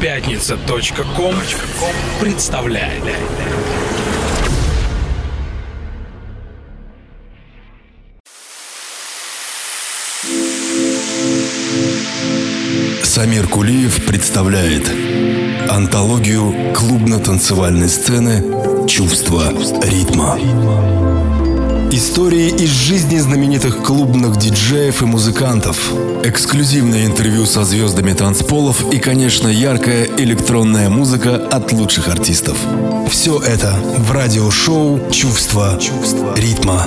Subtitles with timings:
[0.00, 1.34] Пятница.ком
[2.20, 3.02] представляет.
[13.02, 14.90] Самир Кулиев представляет
[15.70, 19.50] антологию клубно-танцевальной сцены «Чувство
[19.82, 21.35] ритма».
[21.92, 25.92] Истории из жизни знаменитых клубных диджеев и музыкантов.
[26.24, 32.58] Эксклюзивное интервью со звездами танцполов и, конечно, яркая электронная музыка от лучших артистов.
[33.10, 35.78] Все это в радиошоу «Чувство,
[36.36, 36.86] ритма».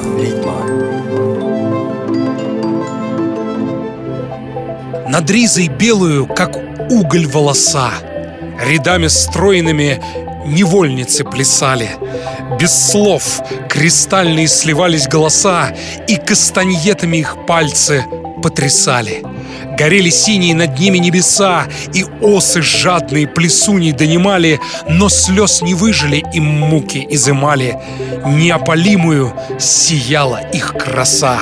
[5.07, 6.55] Над ризой белую, как
[6.89, 7.91] уголь волоса,
[8.59, 10.01] Рядами стройными
[10.45, 11.91] невольницы плясали.
[12.59, 15.73] Без слов кристальные сливались голоса,
[16.07, 18.05] И кастаньетами их пальцы
[18.43, 19.23] потрясали.
[19.79, 26.43] Горели синие над ними небеса, И осы жадные плесуней донимали, Но слез не выжили, им
[26.43, 27.77] муки изымали.
[28.25, 31.39] Неопалимую сияла их краса.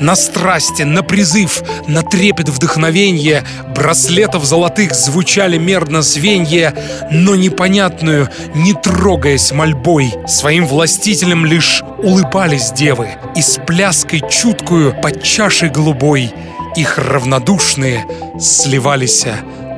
[0.00, 6.74] На страсти, на призыв, на трепет вдохновенье Браслетов золотых звучали мерно звенья,
[7.10, 15.22] Но непонятную, не трогаясь мольбой, Своим властителям лишь улыбались девы, И с пляской чуткую под
[15.22, 16.32] чашей голубой
[16.76, 18.06] их равнодушные
[18.38, 19.26] сливались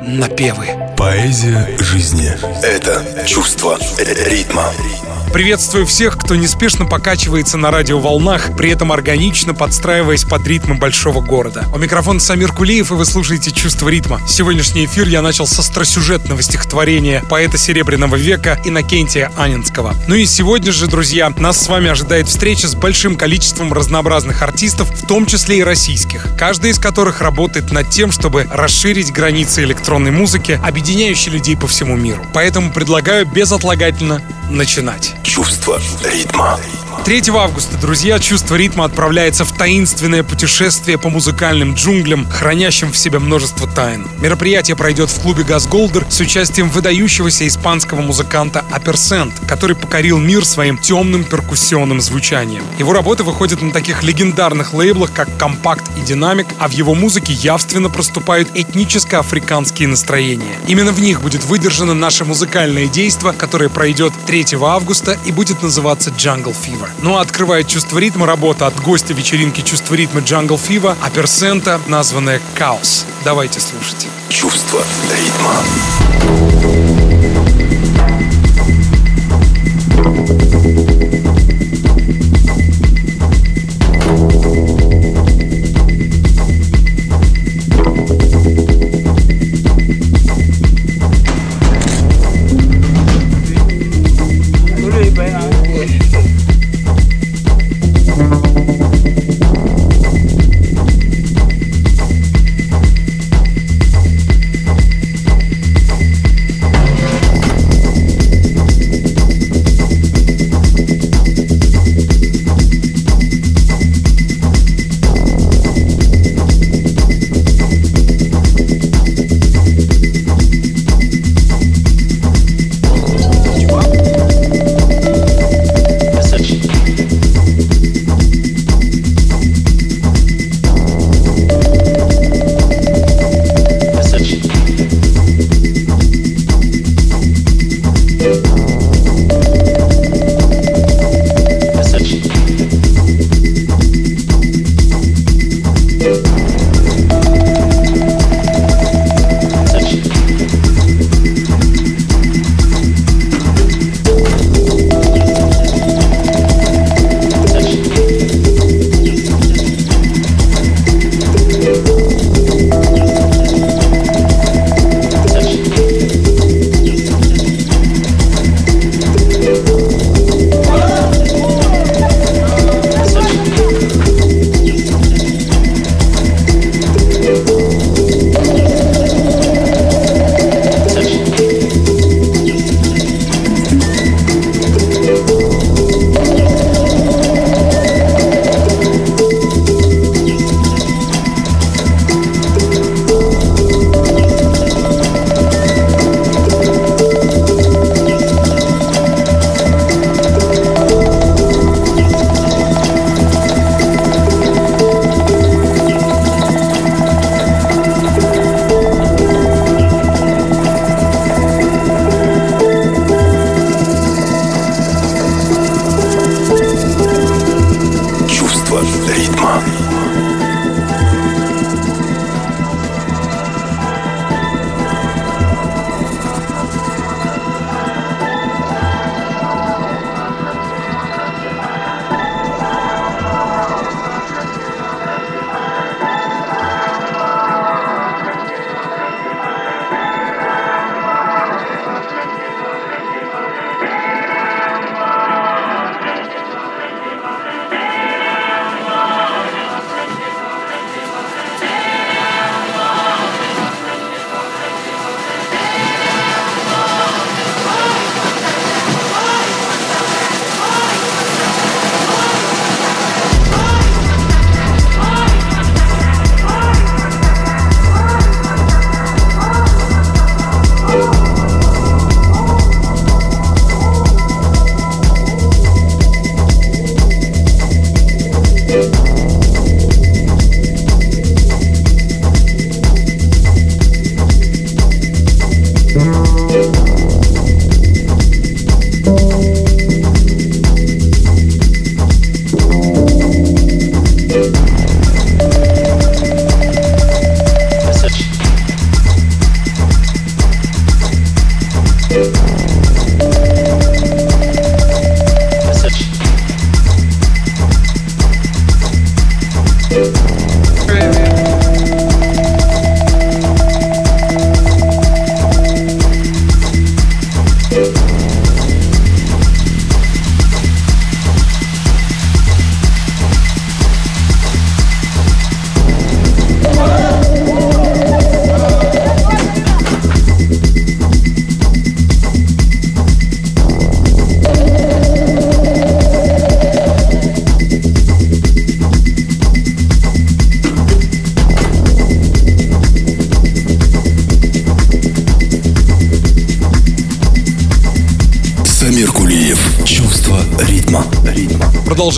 [0.02, 0.68] напевы.
[0.96, 2.30] Поэзия жизни–
[2.62, 4.70] это чувство ритма.
[5.32, 11.66] Приветствую всех, кто неспешно покачивается на радиоволнах, при этом органично подстраиваясь под ритмы большого города.
[11.74, 14.20] У микрофона Самир Кулиев, и вы слушаете «Чувство ритма».
[14.26, 19.94] Сегодняшний эфир я начал со остросюжетного стихотворения поэта Серебряного века Иннокентия Анинского.
[20.06, 24.88] Ну и сегодня же, друзья, нас с вами ожидает встреча с большим количеством разнообразных артистов,
[24.90, 30.12] в том числе и российских, каждый из которых работает над тем, чтобы расширить границы электронной
[30.12, 32.24] музыки, объединяющей людей по всему миру.
[32.32, 35.14] Поэтому предлагаю безотлагательно начинать.
[35.26, 36.58] Чувство ритма.
[37.04, 43.20] 3 августа, друзья, «Чувство ритма» отправляется в таинственное путешествие по музыкальным джунглям, хранящим в себе
[43.20, 44.08] множество тайн.
[44.20, 50.44] Мероприятие пройдет в клубе «Газ Голдер» с участием выдающегося испанского музыканта Аперсент, который покорил мир
[50.44, 52.64] своим темным перкуссионным звучанием.
[52.78, 57.32] Его работы выходят на таких легендарных лейблах, как «Компакт» и «Динамик», а в его музыке
[57.32, 60.58] явственно проступают этническо-африканские настроения.
[60.66, 66.10] Именно в них будет выдержано наше музыкальное действо, которое пройдет 3 августа и будет называться
[66.10, 66.85] «Jungle Fever».
[67.02, 71.80] Ну а открывает чувство ритма работа от гостя вечеринки чувство ритма Jungle Fever, а персента,
[71.86, 73.04] названная Chaos.
[73.24, 74.06] Давайте слушать.
[74.28, 76.45] Чувство ритма.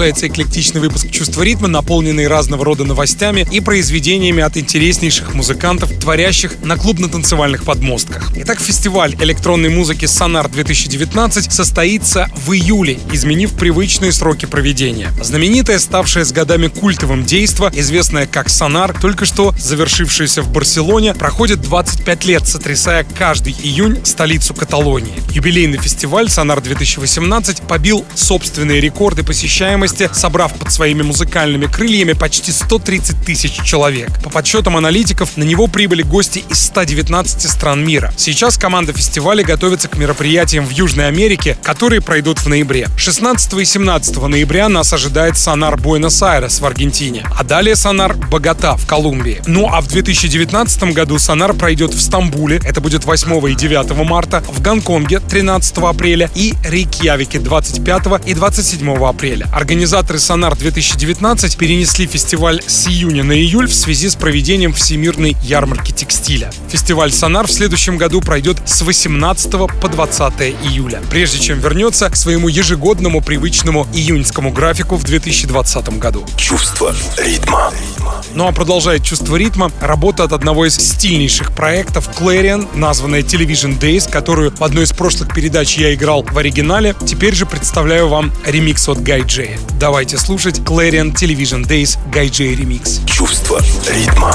[0.09, 6.55] Продолжается эклектичный выпуск «Чувство ритма», наполненный разного рода новостями и произведениями от интереснейших музыкантов, творящих
[6.63, 8.31] на клубно-танцевальных подмостках.
[8.37, 15.11] Итак, фестиваль электронной музыки «Сонар-2019» состоится в июле, изменив привычные сроки проведения.
[15.21, 21.61] Знаменитое, ставшее с годами культовым действо, известное как «Сонар», только что завершившееся в Барселоне, проходит
[21.61, 25.13] 25 лет, сотрясая каждый июнь столицу Каталонии.
[25.33, 33.61] Юбилейный фестиваль «Сонар-2018» побил собственные рекорды посещаемости, собрав под своими музыкальными крыльями почти 130 тысяч
[33.63, 34.11] человек.
[34.23, 38.13] По подсчетам аналитиков, на него прибыли гости из 119 стран мира.
[38.17, 42.89] Сейчас команда фестиваля готовится к мероприятиям в Южной Америке, которые пройдут в ноябре.
[42.97, 48.87] 16 и 17 ноября нас ожидает Сонар Буэнос-Айрес в Аргентине, а далее Сонар Богата в
[48.87, 49.43] Колумбии.
[49.47, 54.43] Ну а в 2019 году Сонар пройдет в Стамбуле, это будет 8 и 9 марта,
[54.49, 59.49] в Гонконге 13 апреля и Рейкьявике 25 и 27 апреля.
[59.89, 65.93] Организаторы Сонар 2019 перенесли фестиваль с июня на июль в связи с проведением Всемирной ярмарки
[65.93, 66.51] текстиля.
[66.69, 72.17] Фестиваль Сонар в следующем году пройдет с 18 по 20 июля, прежде чем вернется к
[72.17, 76.27] своему ежегодному привычному июньскому графику в 2020 году.
[76.37, 77.73] Чувство ритма.
[78.35, 84.11] Ну а продолжает чувство ритма работа от одного из стильнейших проектов Clarion, названная Television Days,
[84.11, 86.95] которую в одной из прошлых передач я играл в оригинале.
[87.07, 89.59] Теперь же представляю вам ремикс от Гай Джея.
[89.79, 93.01] Давайте слушать Clarion Television Days Гай Джей ремикс.
[93.07, 94.35] Чувство ритма.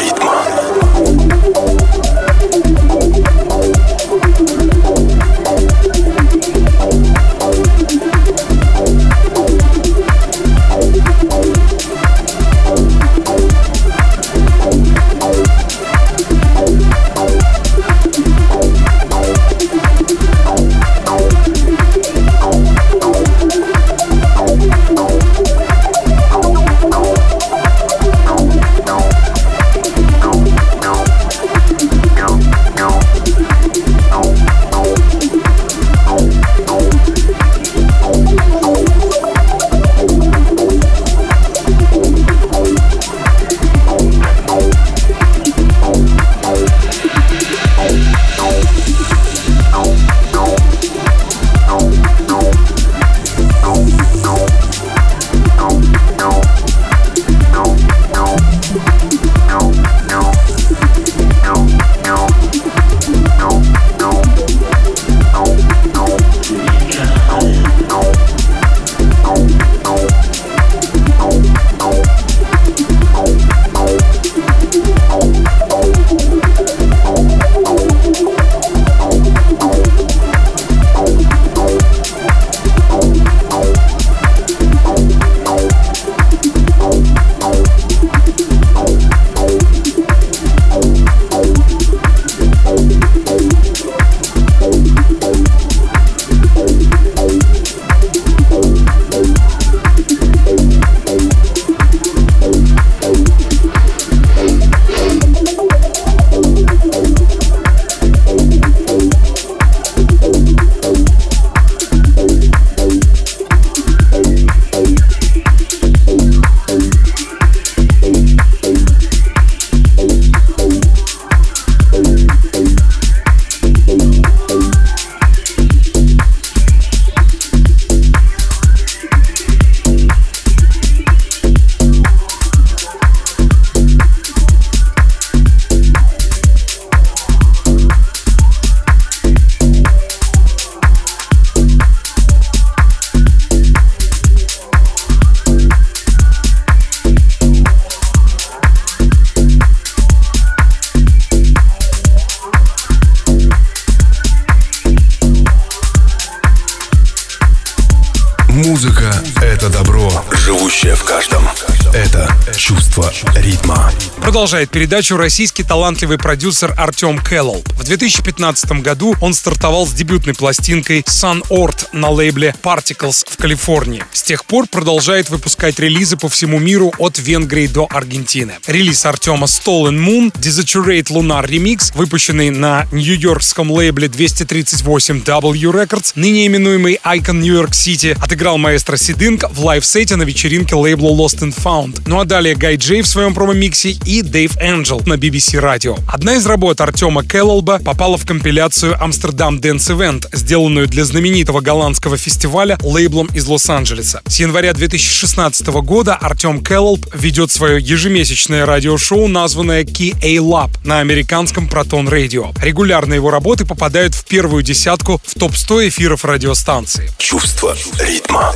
[164.41, 167.61] Продолжает передачу российский талантливый продюсер Артем Кэллоу.
[167.77, 174.03] В 2015 году он стартовал с дебютной пластинкой Sun Ort на лейбле Particles в Калифорнии.
[174.11, 178.53] С тех пор продолжает выпускать релизы по всему миру от Венгрии до Аргентины.
[178.65, 186.99] Релиз Артема Stolen Moon Desaturate Lunar Remix, выпущенный на нью-йоркском лейбле 238W Records, ныне именуемый
[187.03, 189.43] ICONYC New York City, отыграл маэстро Cid Inc.
[189.51, 192.01] в live-сете на вечеринке лейбла Lost and Found.
[192.07, 195.99] Ну а далее Гай Джей в своем промо-миксе и Дэйв Энджел на BBC Radio.
[196.07, 202.15] Одна из работ Артема Келлолба попала в компиляцию Amsterdam Dance Event, сделанную для знаменитого голландского
[202.15, 204.21] фестиваля лейблом из Лос-Анджелеса.
[204.25, 210.99] С января 2016 года Артем Келлолб ведет свое ежемесячное радиошоу, названное Key A Lab на
[210.99, 212.55] американском Proton Radio.
[212.63, 217.11] Регулярно его работы попадают в первую десятку в топ-100 эфиров радиостанции.
[217.17, 218.53] Чувство ритма.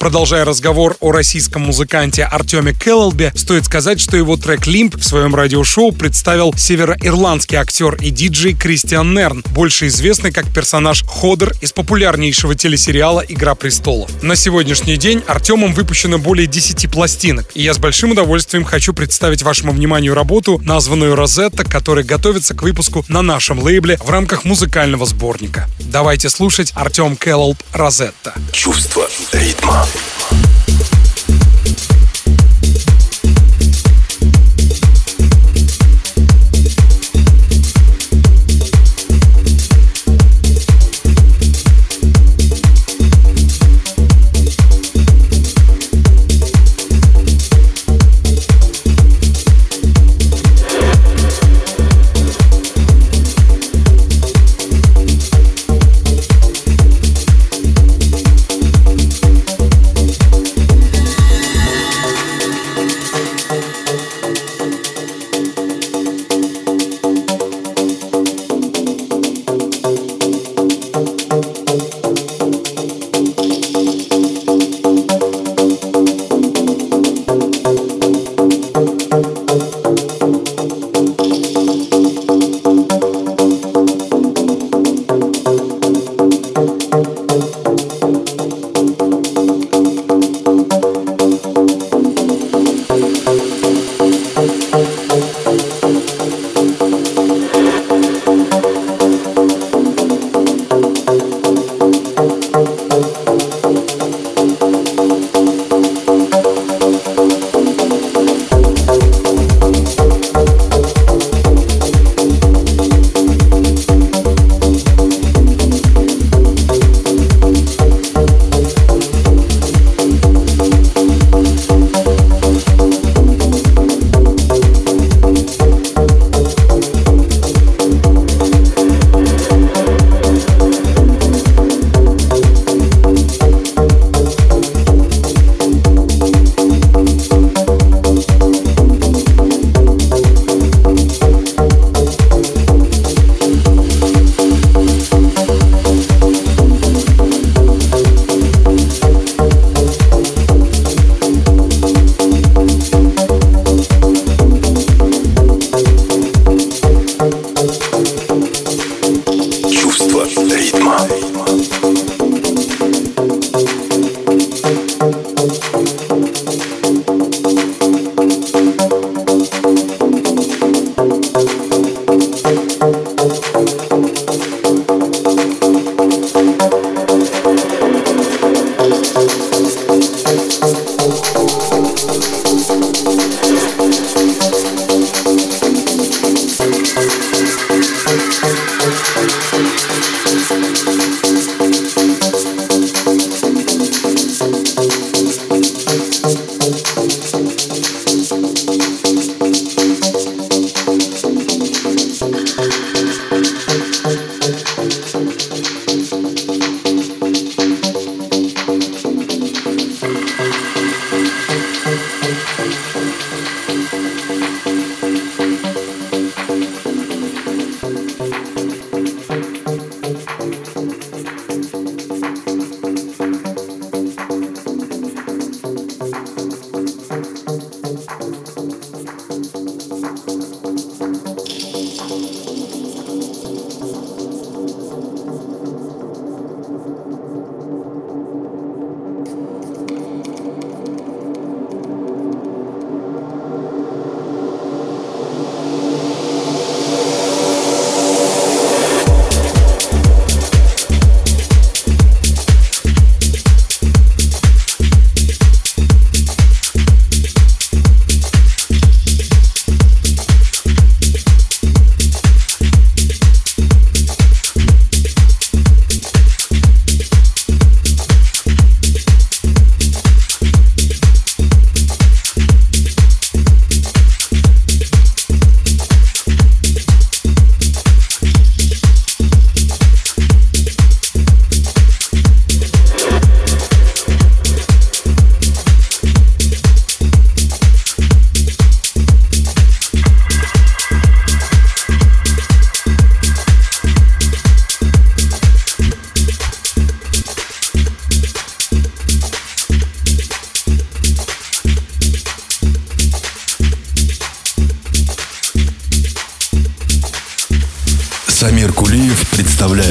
[0.00, 5.34] Продолжая разговор о российском музыканте Артеме Келлбе, стоит сказать, что его трек «Лимп» в своем
[5.34, 12.54] радиошоу представил североирландский актер и диджей Кристиан Нерн, больше известный как персонаж Ходер из популярнейшего
[12.54, 14.10] телесериала «Игра престолов».
[14.22, 19.42] На сегодняшний день Артемом выпущено более 10 пластинок, и я с большим удовольствием хочу представить
[19.42, 25.04] вашему вниманию работу, названную «Розетта», которая готовится к выпуску на нашем лейбле в рамках музыкального
[25.04, 25.68] сборника.
[25.78, 28.32] Давайте слушать Артем Келлб «Розетта».
[28.50, 29.86] Чувство ритма.
[29.90, 30.59] Самир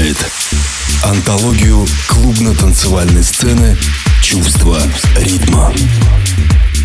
[0.10, 0.39] представляет
[1.04, 3.78] антологию клубно-танцевальной сцены
[4.24, 4.82] «Чувство
[5.15, 5.72] ритма».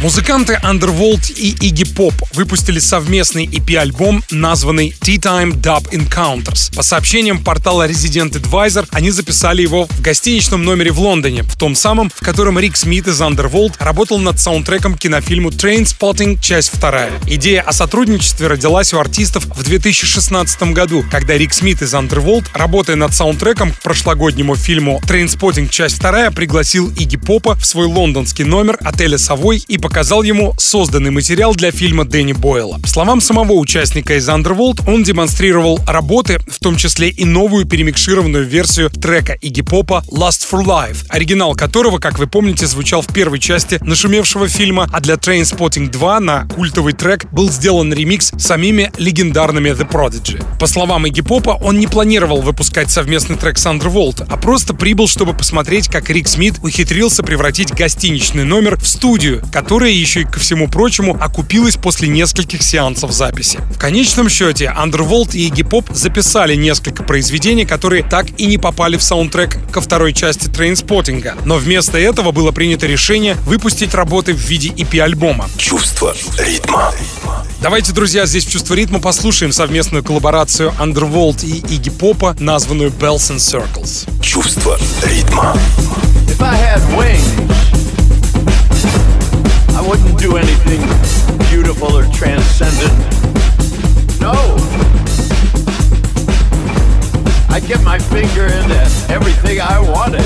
[0.04, 6.76] Музыканты Underworld и Iggy Pop выпустили совместный EP-альбом, названный Tea Time Dub Encounters.
[6.76, 11.74] По сообщениям портала Resident Advisor, они записали его в гостиничном номере в Лондоне, в том
[11.74, 17.10] самом, в котором Рик Смит из Underworld работал над саундтреком к кинофильму Trainspotting, часть вторая.
[17.26, 22.96] Идея о сотрудничестве родилась у артистов в 2016 году, когда Рик Смит из Underworld, работая
[22.96, 28.76] над саундтреком к прошлогоднему фильму Trainspotting, часть вторая, пригласил Игги Попа в свой лондонский номер
[28.82, 32.78] отеля «Совой» и показал ему созданный материал для фильма Дэнни Бойла.
[32.80, 38.44] По словам самого участника из Underworld, он демонстрировал работы, в том числе и новую перемикшированную
[38.44, 43.38] версию трека Игги Попа Lust for Life, оригинал которого, как вы помните, звучал в первой
[43.38, 49.70] части нашумевшего фильма, а для Trainspotting 2 на культовый трек был сделан ремикс самими легендарными
[49.70, 50.44] The Prodigy.
[50.58, 55.06] По словам Игги Попа, он не планировал выпускать совместный трек с Underworld, а просто прибыл,
[55.06, 60.24] чтобы посмотреть, как Рик Смит ухитрился превратить гостиничный номер в студию, который которая еще и
[60.24, 63.58] ко всему прочему окупилась после нескольких сеансов записи.
[63.70, 68.96] В конечном счете, Underworld и Iggy Pop записали несколько произведений, которые так и не попали
[68.96, 71.36] в саундтрек ко второй части Trainspotting а.
[71.44, 75.50] Но вместо этого было принято решение выпустить работы в виде EP-альбома.
[75.58, 76.90] Чувство ритма.
[77.60, 83.36] Давайте, друзья, здесь в «Чувство ритма» послушаем совместную коллаборацию Underworld и Игги Попа, названную Bells
[83.36, 84.08] and Circles.
[84.22, 85.54] Чувство ритма.
[86.26, 87.93] If I had wings,
[89.76, 90.80] I wouldn't do anything
[91.50, 92.92] beautiful or transcendent.
[94.20, 94.32] No.
[97.50, 100.24] I'd get my finger into everything I wanted.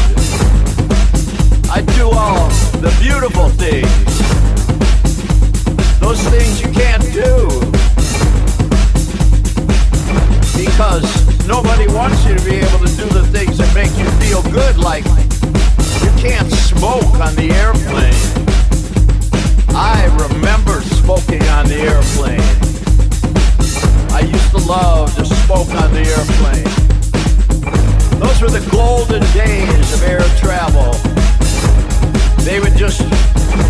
[1.71, 2.49] I'd do all
[2.81, 3.89] the beautiful things.
[5.99, 7.49] Those things you can't do.
[10.57, 14.43] Because nobody wants you to be able to do the things that make you feel
[14.53, 15.05] good, like
[16.05, 18.48] you can't smoke on the airplane.
[19.81, 22.43] I remember smoking on the airplane.
[24.11, 26.67] I used to love to smoke on the airplane.
[28.19, 30.99] Those were the golden days of air travel.
[32.43, 33.03] They would just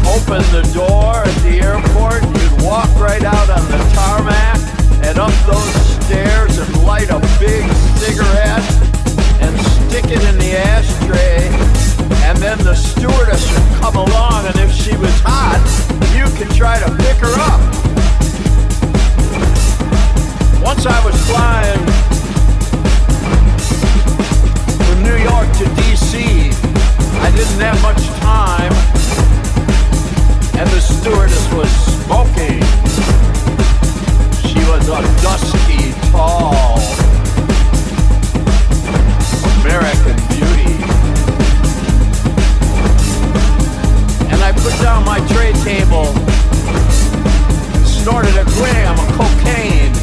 [0.09, 4.57] open the door at the airport, you'd walk right out on the tarmac
[5.05, 5.75] and up those
[6.07, 7.69] stairs and light a big
[8.01, 8.65] cigarette
[9.45, 11.88] and stick it in the ashtray
[12.25, 15.63] and then the stewardess would come along and if she was hot
[16.17, 17.61] you could try to pick her up.
[20.63, 21.85] Once I was flying
[24.87, 26.53] from New York to DC
[27.21, 28.73] I didn't have much time
[30.59, 31.71] and the stewardess was
[32.03, 32.61] smoking.
[34.49, 36.79] She was a dusky tall
[39.61, 40.58] American beauty
[44.68, 46.12] put down my tray table,
[47.86, 49.94] snorted a gram of cocaine,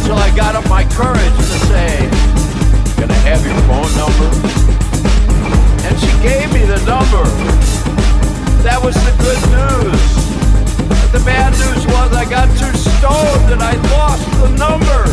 [0.00, 2.08] until I got up my courage to say,
[2.96, 4.28] Can I have your phone number?
[5.84, 7.24] And she gave me the number.
[8.64, 10.00] That was the good news.
[10.88, 15.04] But the bad news was I got too stoned and I lost the number.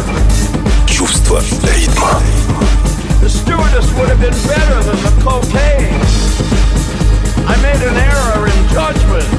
[0.87, 2.21] Чувство ритма.
[3.19, 6.44] The stewardess would have been better than the cocaine.
[7.48, 9.30] I made an error in judgment.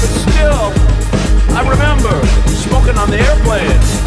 [0.00, 0.72] But still,
[1.54, 4.05] I remember smoking on the airplane.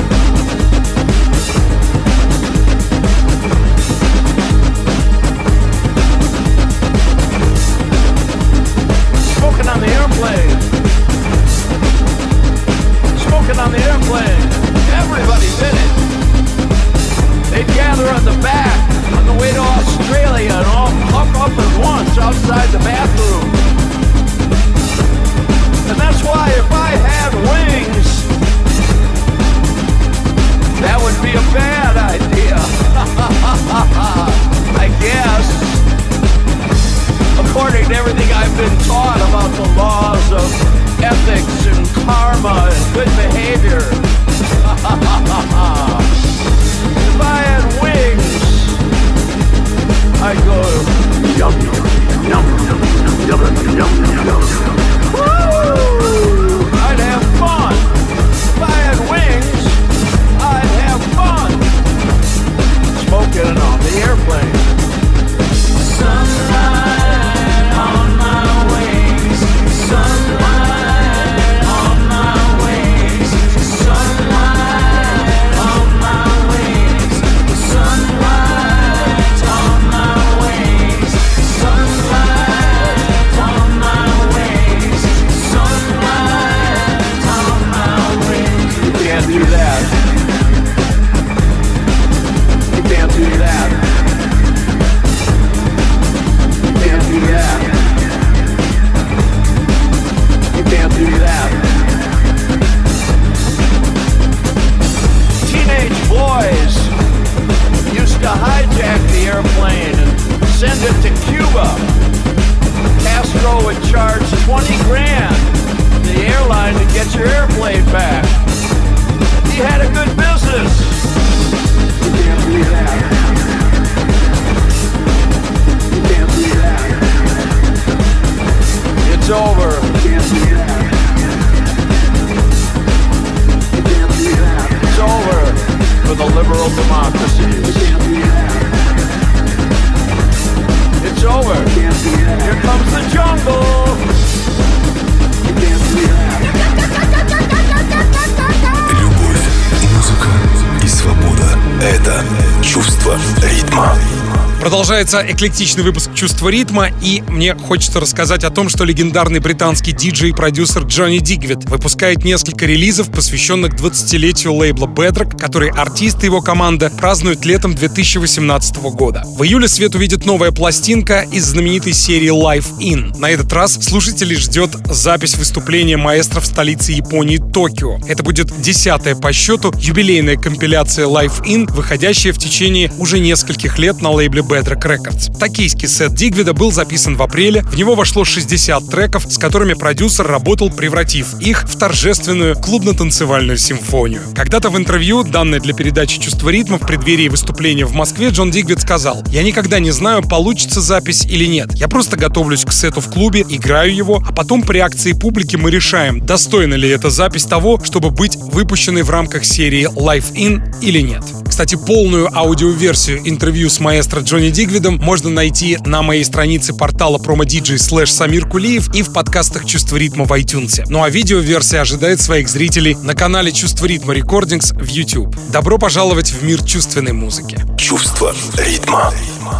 [154.99, 160.31] Продолжается эклектичный выпуск «Чувство ритма», и мне хочется рассказать о том, что легендарный британский диджей
[160.31, 166.41] и продюсер Джонни Дигвид выпускает несколько релизов, посвященных 20-летию лейбла Bedrock, который артист и его
[166.41, 169.23] команда празднуют летом 2018 года.
[169.25, 173.17] В июле свет увидит новая пластинка из знаменитой серии Life In.
[173.17, 177.99] На этот раз слушателей ждет запись выступления маэстро в столице Японии Токио.
[178.05, 184.01] Это будет десятая по счету юбилейная компиляция Life In, выходящая в течение уже нескольких лет
[184.01, 185.37] на лейбле Bedrock Records.
[185.37, 190.25] Токийский сет Дигвида был записан в апреле, в него вошло 60 треков, с которыми продюсер
[190.25, 194.21] работал, превратив их в торжественную клубно-танцевальную симфонию.
[194.35, 198.81] Когда-то в интервью, данное для передачи «Чувство ритма» в преддверии выступления в Москве, Джон Дигвид
[198.81, 201.73] сказал «Я никогда не знаю, получится запись или нет.
[201.73, 205.69] Я просто готовлюсь к сету в клубе, играю его, а потом по реакции публики мы
[205.69, 211.01] решаем, достойна ли эта запись того, чтобы быть выпущенной в рамках серии Live In или
[211.01, 211.23] нет».
[211.47, 214.49] Кстати, полную аудиоверсию интервью с маэстро Джонни
[214.79, 219.97] Дигвидом можно найти на моей странице портала PromoDJ slash Самир Кулиев и в подкастах «Чувство
[219.97, 220.85] ритма» в iTunes.
[220.87, 225.35] Ну а видеоверсия ожидает своих зрителей на канале «Чувство ритма Recordings» в YouTube.
[225.51, 227.59] Добро пожаловать в мир чувственной музыки.
[227.77, 229.13] Чувство ритма.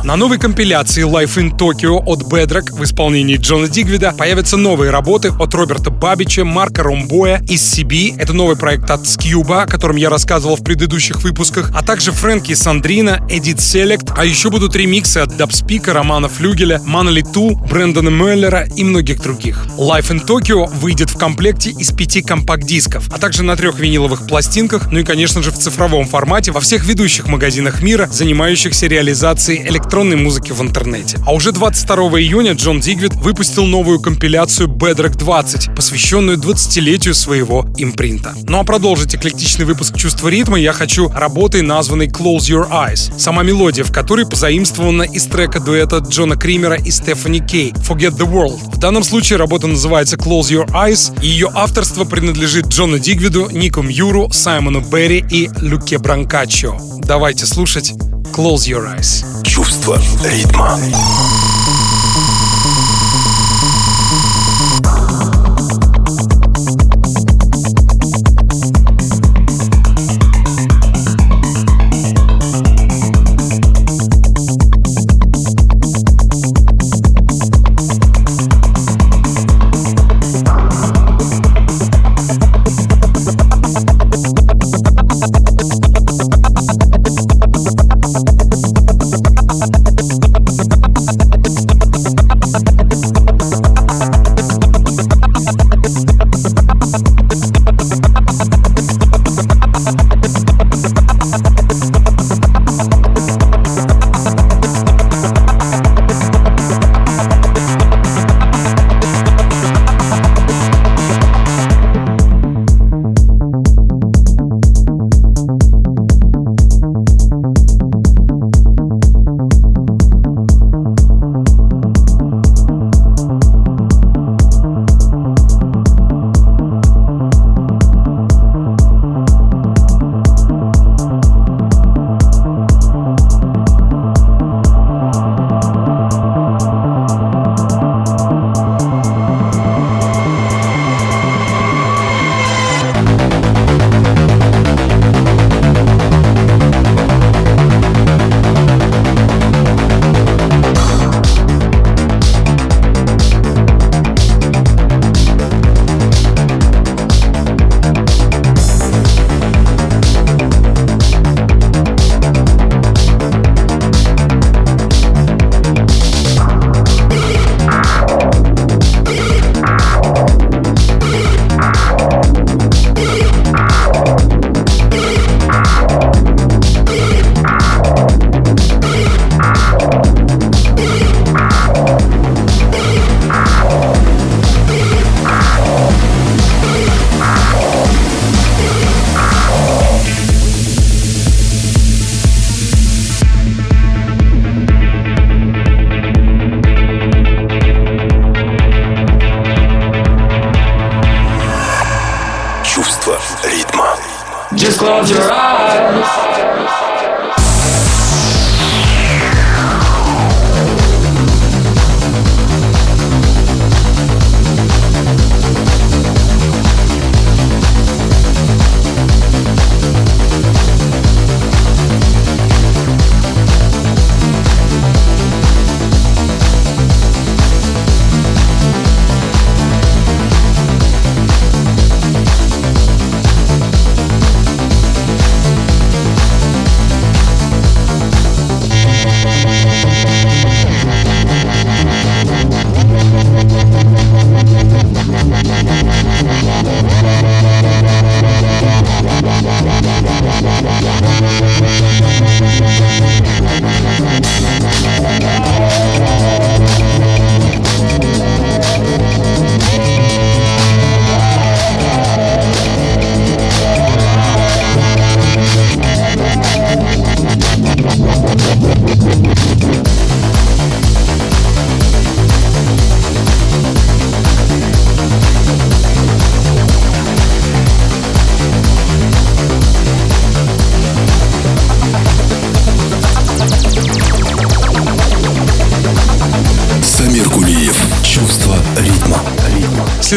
[0.04, 5.32] На новой компиляции Life in Tokyo от Bedrock в исполнении Джона Дигвида появятся новые работы
[5.38, 8.16] от Роберта Бабича, Марка Ромбоя из CB.
[8.18, 12.54] Это новый проект от Скьюба, о котором я рассказывал в предыдущих выпусках, а также Фрэнки
[12.54, 18.68] Сандрина, Эдит Селект, а еще будут ремиксы от Дабспика, Романа Флюгеля, Манали Ту, Брэндона Меллера
[18.76, 19.66] и многих других.
[19.78, 24.92] Life in Tokyo выйдет в комплекте из пяти компакт-дисков, а также на трех виниловых пластинках,
[24.92, 30.18] ну и, конечно же, в цифровом формате во всех ведущих магазинах мира, занимающихся реализацией электронной
[30.18, 31.18] музыки в интернете.
[31.26, 38.34] А уже 22 июня Джон Дигвид выпустил новую компиляцию Bedrock 20, посвященную 20-летию своего импринта.
[38.48, 43.44] Ну а продолжить эклектичный выпуск «Чувства ритма» я хочу работой, названной Close Your Eyes, сама
[43.44, 48.60] мелодия в которой позаимствована из трека дуэта Джона Кримера и Стефани Кей «Forget the World».
[48.74, 53.82] В данном случае работа называется Close Your Eyes, и ее авторство принадлежит Джону Дигвиду, Нику
[53.82, 56.78] Мьюру, Саймону Берри и Люке Бранкаччо.
[57.00, 57.94] Давайте слушать
[58.33, 59.25] Close Your Eyes.
[59.43, 60.79] Чувство ритма.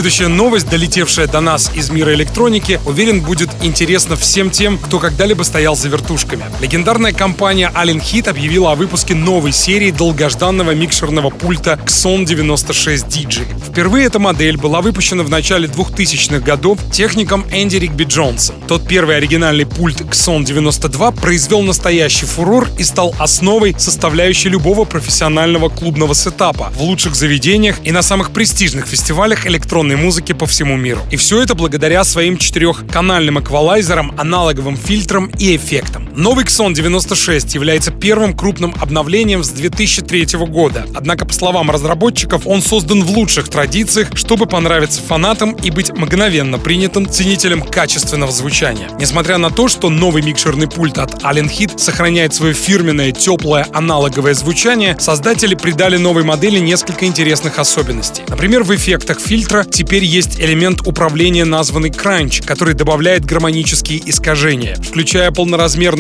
[0.03, 5.45] Следующая новость, долетевшая до нас из мира электроники, уверен, будет интересна всем тем, кто когда-либо
[5.45, 6.45] стоял за вертушками.
[6.61, 13.47] Легендарная компания Allen Heat объявила о выпуске новой серии долгожданного микшерного пульта Xon 96 DJ.
[13.73, 18.57] Впервые эта модель была выпущена в начале 2000-х годов техником Энди Ригби Джонсом.
[18.69, 25.71] Тот первый оригинальный пульт Xon 92 произвел настоящий фурор и стал основой, составляющей любого профессионального
[25.71, 31.01] клубного сетапа в лучших заведениях и на самых престижных фестивалях электронной музыки по всему миру.
[31.11, 36.11] И все это благодаря своим четырехканальным эквалайзерам, аналоговым фильтрам и эффектам.
[36.15, 40.87] Новый Xon 96 является первым крупным обновлением с 2003 года.
[40.95, 46.59] Однако, по словам разработчиков, он создан в лучших традициях, чтобы понравиться фанатам и быть мгновенно
[46.59, 48.91] принятым ценителем качественного звучания.
[49.01, 54.35] Несмотря на то, что новый микшерный пульт от Allen Heat сохраняет свое фирменное теплое аналоговое
[54.35, 58.23] звучание, создатели придали новой модели несколько интересных особенностей.
[58.29, 65.31] Например, в эффектах фильтра теперь есть элемент управления, названный Crunch, который добавляет гармонические искажения, включая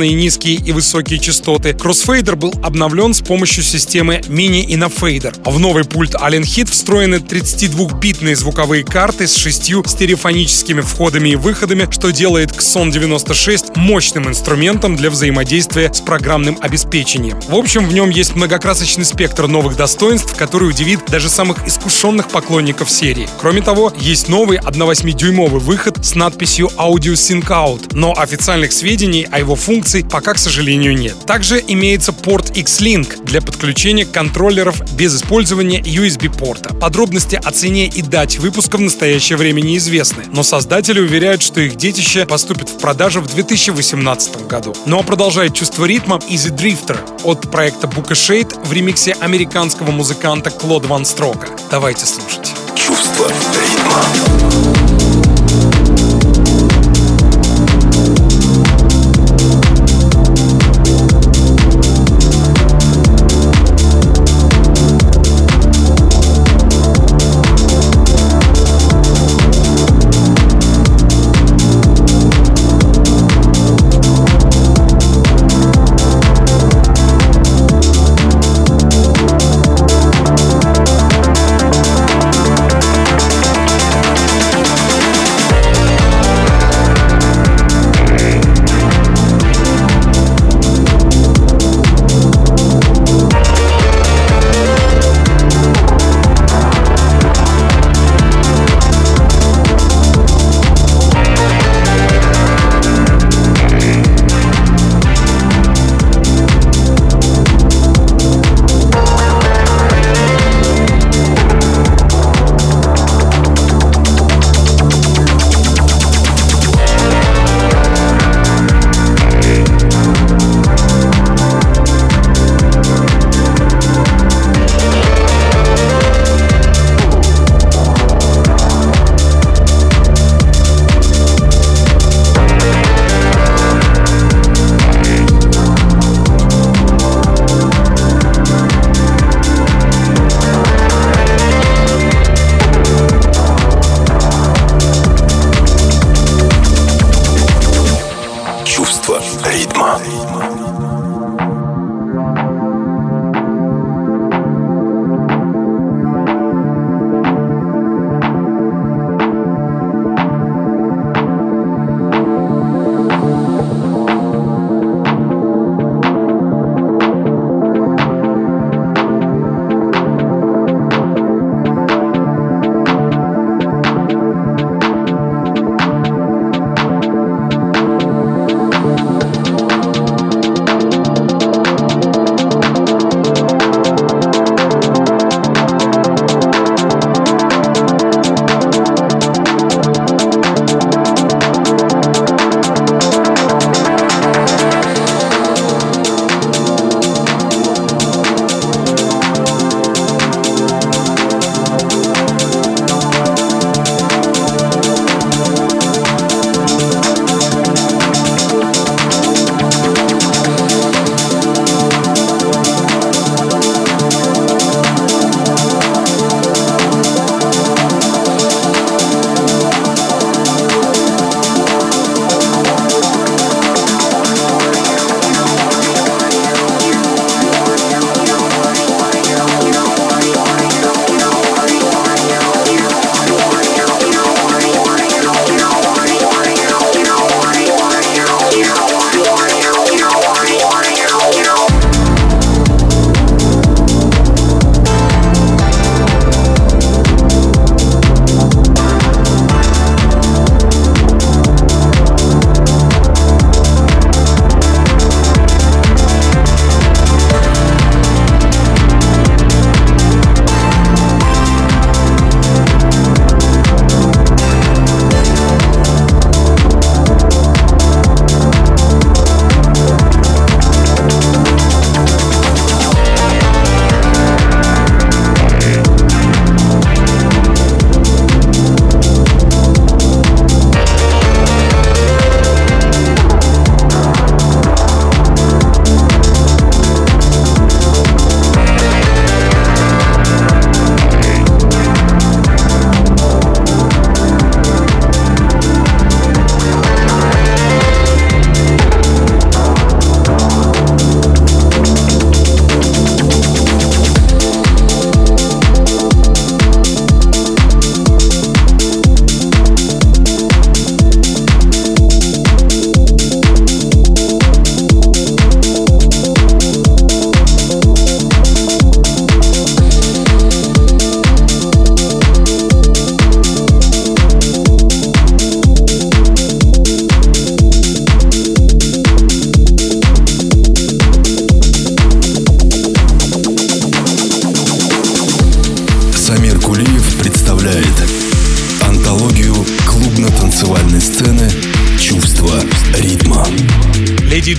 [0.02, 1.74] полноразмерные низкие и высокие частоты.
[1.74, 5.34] Кроссфейдер был обновлен с помощью системы Mini Inafader.
[5.44, 11.36] А в новый пульт Allen Hit встроены 32-битные звуковые карты с шестью стереофоническими входами и
[11.36, 17.40] выходами, что делает Xon 96 мощным инструментом для взаимодействия с программным обеспечением.
[17.48, 22.90] В общем, в нем есть многокрасочный спектр новых достоинств, который удивит даже самых искушенных поклонников
[22.90, 23.28] серии.
[23.40, 29.38] Кроме того, есть новый 1,8-дюймовый выход с надписью Audio Sync Out, но официальных сведений о
[29.38, 31.16] его функции пока, к сожалению, нет.
[31.26, 36.74] Также имеется порт X-Link для подключения контроллеров без использования USB-порта.
[36.74, 41.76] Подробности о цене и дате выпуска в настоящее время неизвестны, но создатели уверяют, что их
[41.76, 44.74] детище поступит в продажу в 2018 году.
[44.86, 50.50] Ну а продолжает чувство ритма Easy Drifter от проекта Buka Shade в ремиксе американского музыканта
[50.50, 51.48] Клод Ван Строка.
[51.70, 52.52] Давайте слушать.
[52.74, 54.41] Чувство ритма.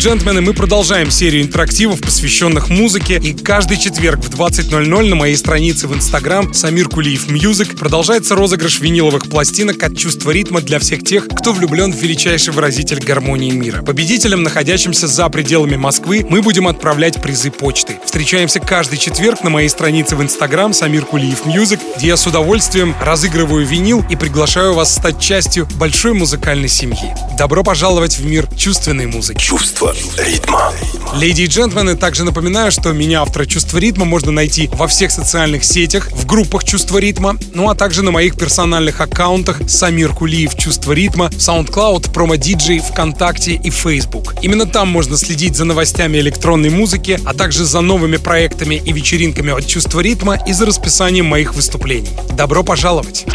[0.04, 3.22] Джентльмены, мы продолжаем серию интерактивов, посвященных музыке.
[3.24, 8.82] И каждый четверг в 20.00 на моей странице в Инстаграм Самир Кулиев Music продолжается розыгрыш
[8.82, 13.82] виниловых пластинок от чувства ритма для всех тех, кто влюблен в величайший выразитель гармонии мира.
[13.82, 17.94] Победителям, находящимся за пределами Москвы, мы будем отправлять призы почтой.
[18.04, 22.94] Встречаемся каждый четверг на моей странице в Инстаграм Самир Кулиев Music, где я с удовольствием
[23.00, 27.16] разыгрываю винил и приглашаю вас стать частью большой музыкальной семьи.
[27.38, 29.40] Добро пожаловать в мир чувственной музыки.
[29.40, 30.72] Чувство ритма.
[31.16, 35.64] Леди и джентльмены, также напоминаю, что меня, автора «Чувства ритма», можно найти во всех социальных
[35.64, 40.92] сетях, в группах «Чувство ритма», ну а также на моих персональных аккаунтах Самир Кулиев «Чувство
[40.94, 44.36] ритма», SoundCloud, промо-диджей, ВКонтакте и Facebook.
[44.42, 49.52] Именно там можно следить за новостями электронной музыки, а также за новыми проектами и вечеринками
[49.52, 52.10] от «Чувства ритма» и за расписанием моих выступлений.
[52.32, 53.26] Добро пожаловать!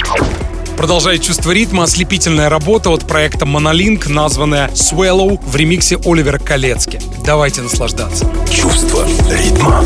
[0.78, 7.00] Продолжает чувство ритма ослепительная работа от проекта Monolink, названная Swallow в ремиксе Оливера Колецки.
[7.24, 8.30] Давайте наслаждаться.
[8.48, 9.84] Чувство ритма.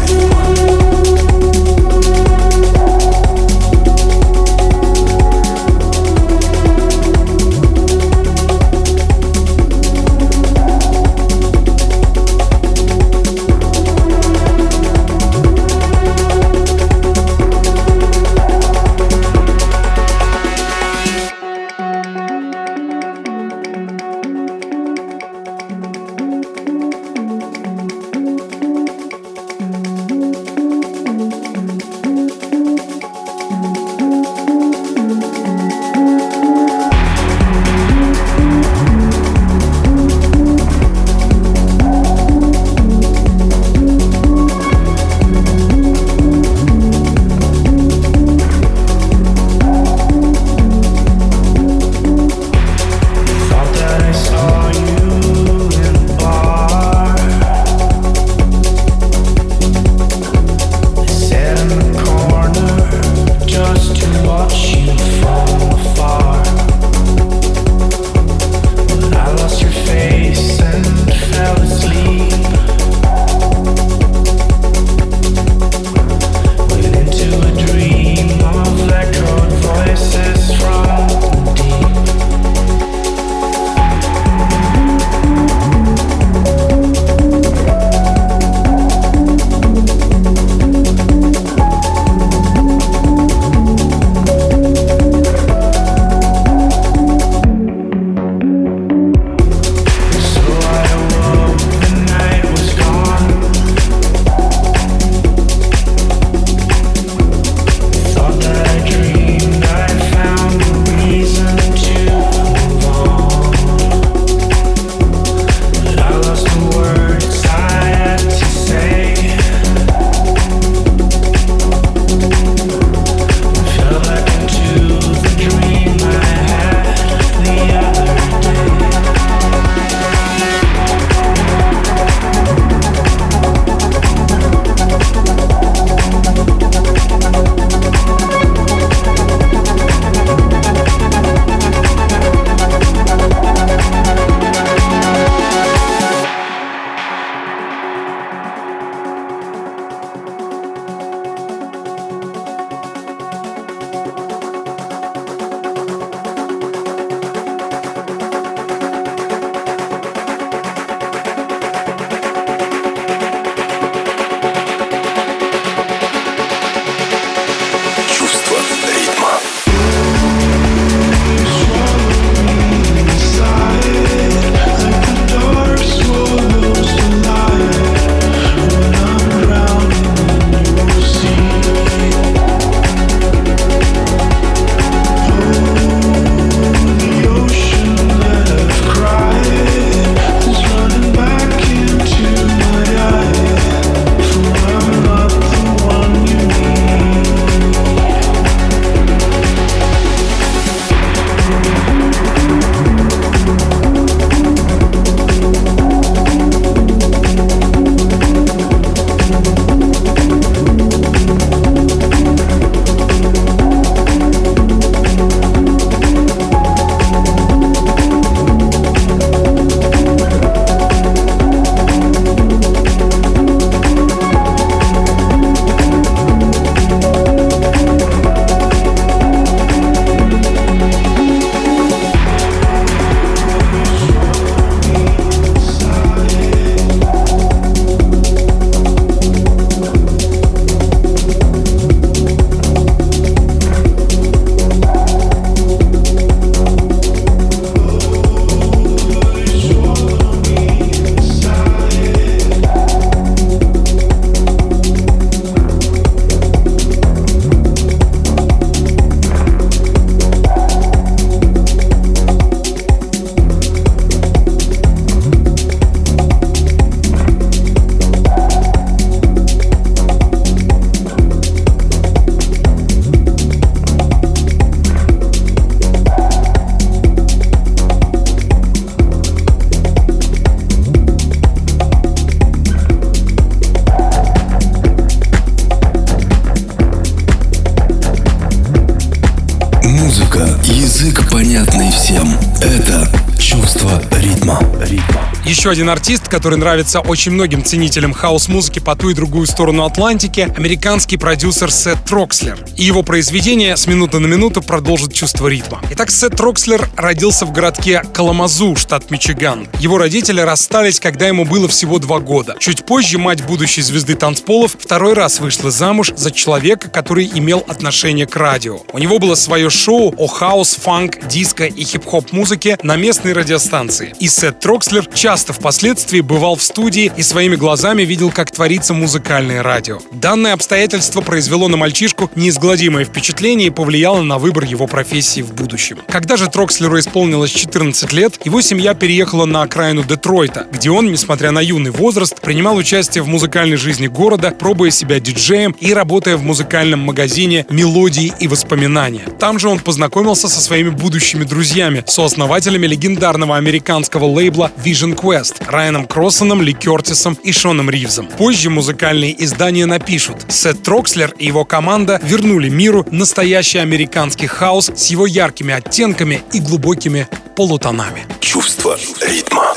[295.62, 300.50] Еще один артист, который нравится очень многим ценителям хаус-музыки по ту и другую сторону Атлантики,
[300.56, 302.64] американский продюсер Сет Трокслер.
[302.78, 305.82] И его произведение с минуты на минуту продолжит чувство ритма.
[305.90, 309.68] Итак, Сет Трокслер родился в городке Каламазу, штат Мичиган.
[309.78, 312.56] Его родители расстались, когда ему было всего два года.
[312.58, 318.24] Чуть позже мать будущей звезды танцполов второй раз вышла замуж за человека, который имел отношение
[318.24, 318.78] к радио.
[318.94, 324.14] У него было свое шоу о хаус, фанк, диско и хип-хоп музыке на местной радиостанции.
[324.18, 329.62] И Сет Трокслер часто впоследствии бывал в студии и своими глазами видел, как творится музыкальное
[329.62, 329.98] радио.
[330.12, 335.98] Данное обстоятельство произвело на мальчишку неизгладимое впечатление и повлияло на выбор его профессии в будущем.
[336.08, 341.50] Когда же Трокслеру исполнилось 14 лет, его семья переехала на окраину Детройта, где он, несмотря
[341.50, 346.42] на юный возраст, принимал участие в музыкальной жизни города, пробуя себя диджеем и работая в
[346.42, 349.24] музыкальном магазине «Мелодии и воспоминания».
[349.38, 356.06] Там же он познакомился со своими будущими друзьями, сооснователями легендарного американского лейбла Vision Quest, Райаном
[356.12, 358.26] Кроссоном, Ли Кертисом и Шоном Ривзом.
[358.26, 365.06] Позже музыкальные издания напишут, Сет Трокслер и его команда вернули миру настоящий американский хаос с
[365.06, 368.26] его яркими оттенками и глубокими полутонами.
[368.40, 369.72] Чувство ритма.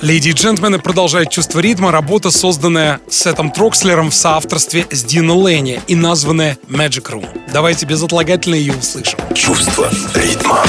[0.00, 5.80] Леди и джентльмены продолжает чувство ритма, работа, созданная Сетом Трокслером в соавторстве с Дино Ленни
[5.86, 7.26] и названная Magic Room.
[7.52, 9.16] Давайте безотлагательно ее услышим.
[9.32, 10.64] Чувство ритма.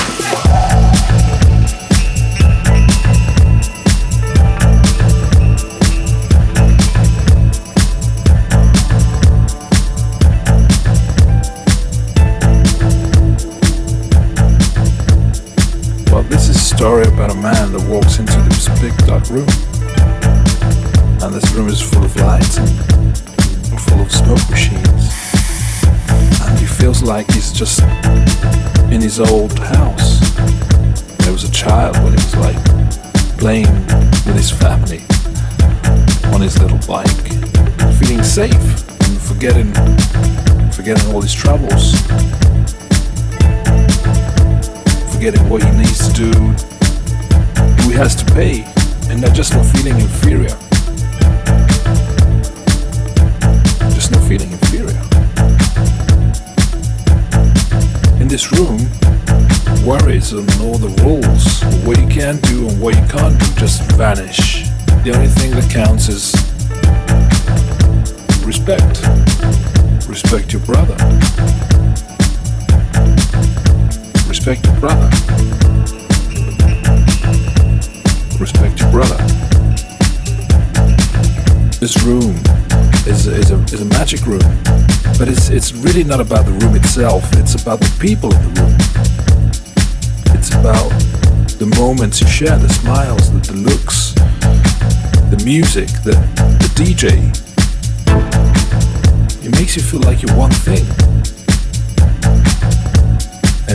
[16.80, 19.50] Story about a man that walks into this big dark room.
[21.22, 25.12] And this room is full of lights and full of smoke machines.
[26.40, 27.82] And he feels like he's just
[28.96, 30.22] in his old house.
[31.18, 32.64] There was a child when he was like
[33.38, 33.68] playing
[34.24, 35.04] with his family
[36.32, 37.12] on his little bike,
[38.00, 38.56] feeling safe
[39.04, 39.74] and forgetting
[40.72, 41.92] forgetting all his troubles
[45.20, 46.32] forgetting what he needs to do,
[47.84, 48.64] he has to pay,
[49.10, 50.56] and not just not feeling inferior.
[53.94, 55.02] Just not feeling inferior.
[58.22, 58.80] In this room,
[59.86, 63.82] worries and all the rules, what you can do and what you can't do, just
[63.98, 64.70] vanish.
[65.04, 66.32] The only thing that counts is
[68.46, 69.06] respect.
[70.08, 70.96] Respect your brother.
[74.40, 75.10] Respect your brother.
[78.40, 79.18] Respect your brother.
[81.82, 82.40] This room
[83.06, 84.40] is, is, a, is a magic room,
[85.20, 88.62] but it's, it's really not about the room itself, it's about the people in the
[88.62, 88.78] room.
[90.34, 90.88] It's about
[91.60, 94.14] the moments you share, the smiles, the, the looks,
[95.30, 96.16] the music, the,
[96.62, 97.36] the DJ.
[99.46, 101.09] It makes you feel like you're one thing.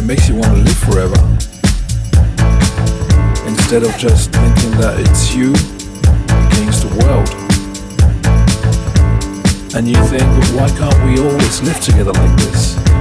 [0.05, 1.19] It makes you want to live forever.
[3.49, 5.49] Instead of just thinking that it's you
[6.53, 7.31] against the world.
[9.75, 12.94] And you think, why can't we always live together like this?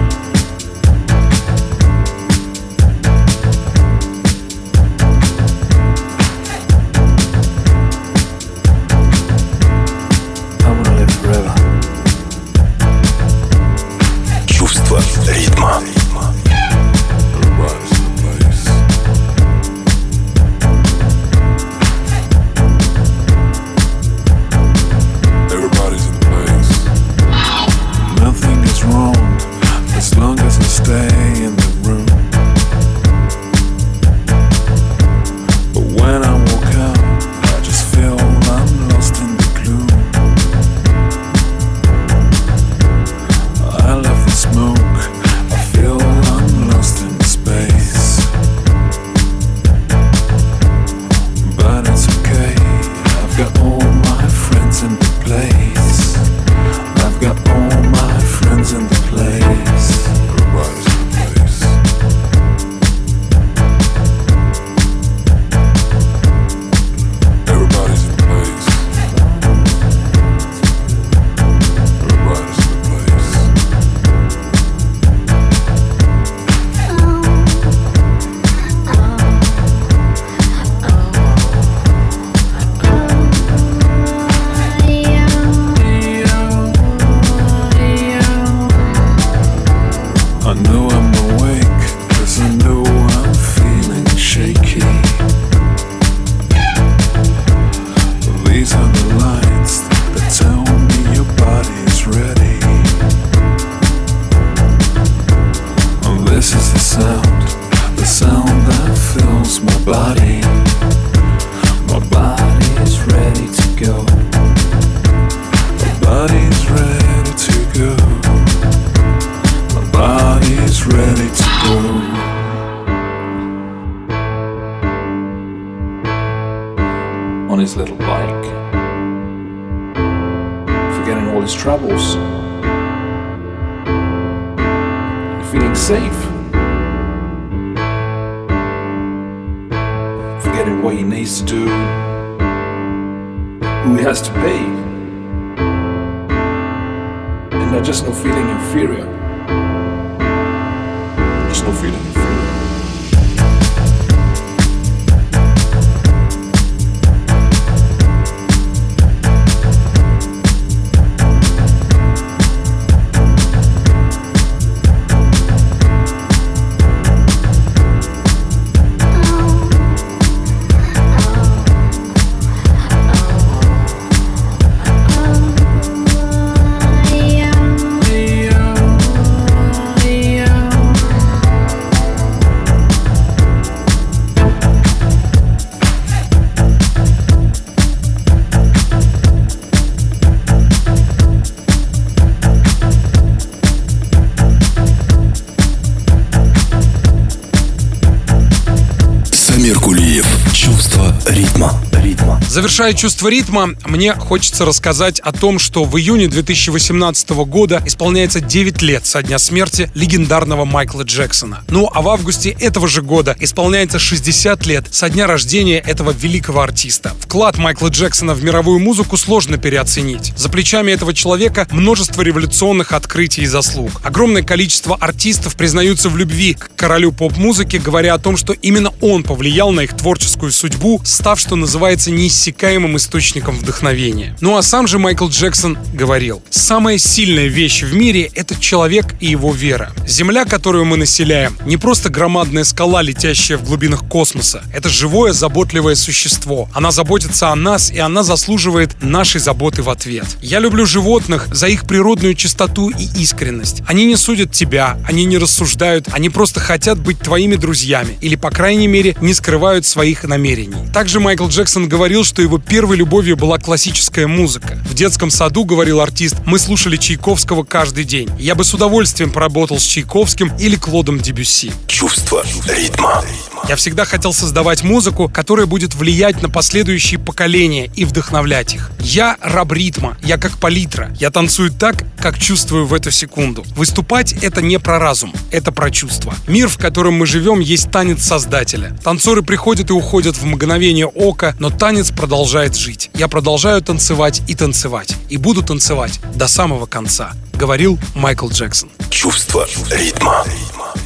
[202.53, 208.83] Завершая чувство ритма, мне хочется рассказать о том, что в июне 2018 года исполняется 9
[208.83, 211.63] лет со дня смерти легендарного Майкла Джексона.
[211.69, 216.61] Ну а в августе этого же года исполняется 60 лет со дня рождения этого великого
[216.61, 217.13] артиста.
[217.21, 220.31] Вклад Майкла Джексона в мировую музыку сложно переоценить.
[220.37, 223.99] За плечами этого человека множество революционных открытий и заслуг.
[224.03, 229.23] Огромное количество артистов признаются в любви к королю поп-музыки, говоря о том, что именно он
[229.23, 232.11] повлиял на их творческую судьбу, став, что называется,
[232.43, 234.35] неиссякаемым источником вдохновения.
[234.41, 239.27] Ну а сам же Майкл Джексон говорил, самая сильная вещь в мире— это человек и
[239.27, 239.91] его вера.
[240.05, 244.63] Земля, которую мы населяем, не просто громадная скала, летящая в глубинах космоса.
[244.73, 246.69] Это живое, заботливое существо.
[246.73, 250.25] Она заботится о нас, и она заслуживает нашей заботы в ответ.
[250.41, 253.83] Я люблю животных за их природную чистоту и искренность.
[253.87, 258.49] Они не судят тебя, они не рассуждают, они просто хотят быть твоими друзьями, или, по
[258.49, 260.91] крайней мере, не скрывают своих намерений.
[260.93, 264.79] Также Майкл Джексон говорил, что его первой любовью была классическая музыка.
[264.89, 268.27] В детском саду, говорил артист, мы слушали Чайковского каждый день.
[268.39, 271.71] Я бы с удовольствием поработал с Чайковским или Клодом Дебюсси.
[271.85, 273.23] Чувство ритма.
[273.69, 278.91] Я всегда хотел создавать музыку, которая будет влиять на последующие поколения и вдохновлять их.
[278.99, 281.15] Я раб ритма, я как палитра.
[281.17, 283.63] Я танцую так, как чувствую в эту секунду.
[283.75, 286.33] Выступать— это не про разум, это про чувство.
[286.47, 288.97] Мир, в котором мы живем, есть танец Создателя.
[289.03, 293.09] Танцоры приходят и уходят в мгновение ока, но танец продолжает жить.
[293.13, 295.13] Я продолжаю танцевать и танцевать.
[295.27, 298.89] И буду танцевать до самого конца, говорил Майкл Джексон.
[299.09, 300.45] Чувство ритма.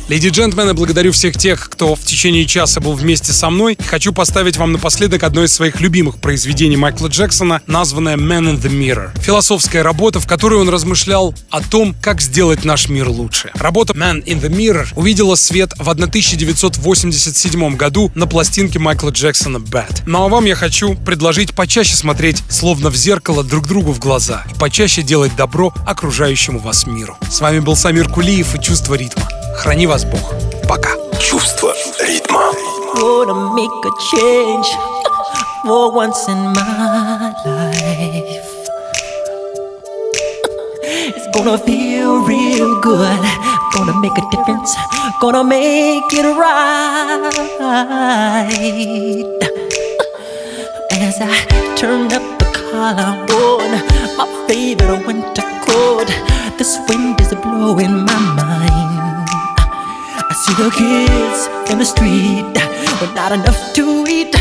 [0.10, 3.78] Леди и джентльмены, благодарю всех тех, кто в течение часа был вместе со мной.
[3.88, 8.72] Хочу поставить вам напоследок одно из своих любимых произведений Майкла Джексона, названное Man in the
[8.72, 9.20] Mirror.
[9.20, 13.52] Философская работа, в которой он размышлял о том, как сделать наш мир лучше.
[13.56, 20.04] Работа Man in the Mirror увидела свет в 1987 году на пластинке Майкла Джексона Bad.
[20.06, 24.46] Ну а вам я хочу предложить почаще смотреть словно в зеркало друг другу в глаза
[24.50, 27.18] и почаще делать добро окружающему вас миру.
[27.30, 29.28] С вами был Самир Кулиев и Чувство ритма.
[29.57, 30.35] Храни вас Бог.
[30.69, 30.91] Пока.
[31.21, 32.53] Чувство ритма.
[32.95, 34.69] Gonna make a change
[35.65, 38.49] for once in my life.
[41.17, 43.23] It's gonna feel real good.
[43.75, 44.77] Gonna make a difference.
[45.21, 47.33] Gonna make it right.
[50.91, 51.35] As I
[51.77, 53.13] turn up the collar
[53.43, 53.71] on
[54.19, 56.09] my favorite winter coat,
[56.59, 58.96] this wind is blowing my mind.
[60.38, 62.46] See the kids in the street
[63.02, 64.36] with not enough to eat.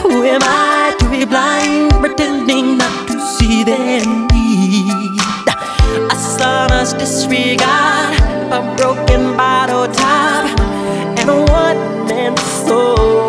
[0.00, 5.20] Who am I to be blind, pretending not to see their need?
[6.10, 8.18] A son's disregard,
[8.50, 10.58] a broken bottle top,
[11.18, 12.34] and a one man
[12.66, 13.21] soul.